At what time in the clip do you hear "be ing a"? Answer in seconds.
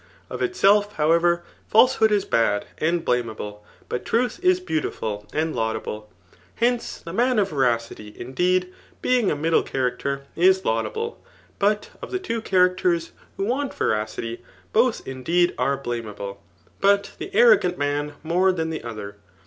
9.03-9.35